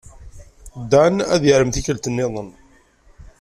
Dan 0.91 1.15
ad 1.33 1.41
yarem 1.47 1.71
tikkelt 1.71 2.09
niḍen. 2.15 2.49